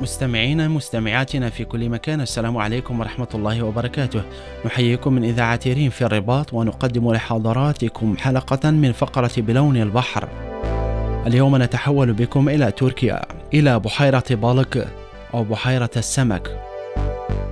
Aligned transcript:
مستمعينا 0.00 0.68
مستمعاتنا 0.68 1.50
في 1.50 1.64
كل 1.64 1.88
مكان 1.88 2.20
السلام 2.20 2.56
عليكم 2.56 3.00
ورحمة 3.00 3.28
الله 3.34 3.62
وبركاته. 3.62 4.22
نحييكم 4.66 5.12
من 5.12 5.24
إذاعة 5.24 5.60
ريم 5.66 5.90
في 5.90 6.04
الرباط 6.04 6.54
ونقدم 6.54 7.12
لحضراتكم 7.12 8.16
حلقة 8.16 8.70
من 8.70 8.92
فقرة 8.92 9.30
بلون 9.36 9.76
البحر. 9.76 10.28
اليوم 11.26 11.62
نتحول 11.62 12.12
بكم 12.12 12.48
إلى 12.48 12.70
تركيا 12.70 13.22
إلى 13.54 13.78
بحيرة 13.78 14.24
بالك 14.30 14.88
أو 15.34 15.44
بحيرة 15.44 15.90
السمك. 15.96 16.60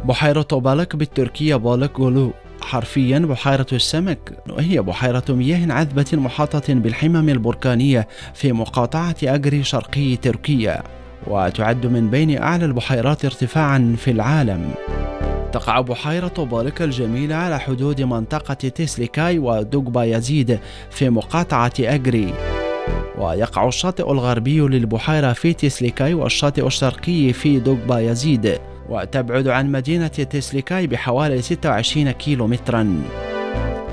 بحيرة 0.04 0.48
بالك 0.52 0.96
بالتركية 0.96 1.56
بالك 1.56 1.96
جولو 1.96 2.32
حرفيا 2.60 3.18
بحيرة 3.18 3.66
السمك 3.72 4.32
وهي 4.50 4.82
بحيرة 4.82 5.24
مياه 5.28 5.72
عذبة 5.72 6.06
محاطة 6.12 6.74
بالحمم 6.74 7.28
البركانية 7.28 8.08
في 8.34 8.52
مقاطعة 8.52 9.16
أجري 9.24 9.64
شرقي 9.64 10.16
تركيا. 10.16 10.82
وتعد 11.26 11.86
من 11.86 12.10
بين 12.10 12.42
أعلى 12.42 12.64
البحيرات 12.64 13.24
ارتفاعا 13.24 13.96
في 13.98 14.10
العالم. 14.10 14.70
تقع 15.52 15.80
بحيرة 15.80 16.48
بالك 16.52 16.82
الجميلة 16.82 17.34
على 17.34 17.60
حدود 17.60 18.00
منطقة 18.00 18.54
تسليكاي 18.54 19.38
ودوغبا 19.38 20.04
يزيد 20.04 20.58
في 20.90 21.10
مقاطعة 21.10 21.72
أجري. 21.80 22.34
ويقع 23.18 23.68
الشاطئ 23.68 24.12
الغربي 24.12 24.60
للبحيرة 24.60 25.32
في 25.32 25.52
تسليكاي 25.52 26.14
والشاطئ 26.14 26.66
الشرقي 26.66 27.32
في 27.32 27.58
دوغبا 27.60 27.98
يزيد 27.98 28.58
وتبعد 28.88 29.48
عن 29.48 29.72
مدينة 29.72 30.06
تسليكاي 30.06 30.86
بحوالي 30.86 31.42
26 31.42 32.10
كيلو 32.10 32.46
مترا 32.46 33.02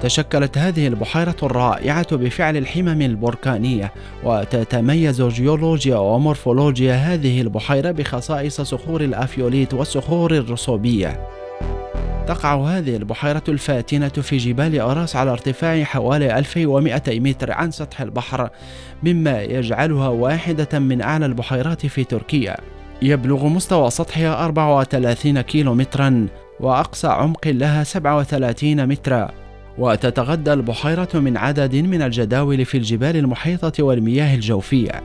تشكلت 0.05 0.57
هذه 0.57 0.87
البحيرة 0.87 1.35
الرائعة 1.43 2.15
بفعل 2.15 2.57
الحمم 2.57 3.01
البركانية 3.01 3.91
وتتميز 4.23 5.21
جيولوجيا 5.21 5.97
ومورفولوجيا 5.97 6.93
هذه 6.95 7.41
البحيرة 7.41 7.91
بخصائص 7.91 8.61
صخور 8.61 9.01
الأفيوليت 9.01 9.73
والصخور 9.73 10.31
الرسوبية. 10.31 11.27
تقع 12.27 12.55
هذه 12.55 12.95
البحيرة 12.95 13.43
الفاتنة 13.47 14.07
في 14.09 14.37
جبال 14.37 14.79
أراس 14.79 15.15
على 15.15 15.31
ارتفاع 15.31 15.83
حوالي 15.83 16.37
1200 16.37 17.19
متر 17.19 17.51
عن 17.51 17.71
سطح 17.71 18.01
البحر 18.01 18.49
مما 19.03 19.41
يجعلها 19.41 20.07
واحدة 20.07 20.79
من 20.79 21.01
أعلى 21.01 21.25
البحيرات 21.25 21.85
في 21.85 22.03
تركيا. 22.03 22.57
يبلغ 23.01 23.47
مستوى 23.47 23.89
سطحها 23.89 24.45
34 24.45 25.41
كيلو 25.41 25.73
مترا 25.73 26.27
وأقصى 26.59 27.07
عمق 27.07 27.47
لها 27.47 27.83
37 27.83 28.87
مترا. 28.87 29.44
وتتغذى 29.77 30.53
البحيرة 30.53 31.09
من 31.13 31.37
عدد 31.37 31.75
من 31.75 32.01
الجداول 32.01 32.65
في 32.65 32.77
الجبال 32.77 33.15
المحيطة 33.15 33.83
والمياه 33.83 34.35
الجوفية. 34.35 35.01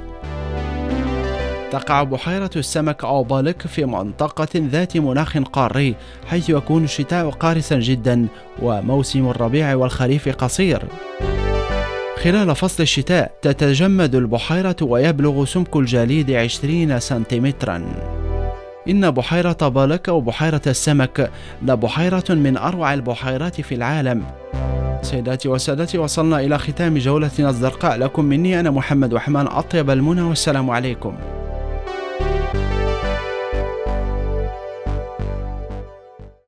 تقع 1.70 2.02
بحيرة 2.02 2.50
السمك 2.56 3.04
أو 3.04 3.22
بالك 3.22 3.62
في 3.62 3.84
منطقة 3.84 4.48
ذات 4.56 4.96
مناخ 4.96 5.38
قاري 5.38 5.94
حيث 6.26 6.50
يكون 6.50 6.84
الشتاء 6.84 7.30
قارسا 7.30 7.78
جدا 7.78 8.26
وموسم 8.62 9.28
الربيع 9.28 9.74
والخريف 9.74 10.28
قصير. 10.28 10.82
خلال 12.22 12.56
فصل 12.56 12.82
الشتاء 12.82 13.32
تتجمد 13.42 14.14
البحيرة 14.14 14.76
ويبلغ 14.82 15.44
سمك 15.44 15.76
الجليد 15.76 16.30
20 16.30 17.00
سنتيمترا. 17.00 17.86
إن 18.88 19.10
بحيرة 19.10 19.68
بالك 19.68 20.08
أو 20.08 20.20
بحيرة 20.20 20.62
السمك 20.66 21.30
لبحيرة 21.62 22.24
من 22.30 22.56
أروع 22.56 22.94
البحيرات 22.94 23.60
في 23.60 23.74
العالم. 23.74 24.24
سيداتي 25.10 25.48
وسادتي 25.48 25.98
وصلنا 25.98 26.40
إلى 26.40 26.58
ختام 26.58 26.98
جولتنا 26.98 27.50
الزرقاء. 27.50 27.96
لكم 27.96 28.24
مني 28.24 28.60
أنا 28.60 28.70
محمد 28.70 29.12
وحمان 29.12 29.46
أطيب 29.46 29.90
المنى 29.90 30.22
والسلام 30.22 30.70
عليكم. 30.70 31.14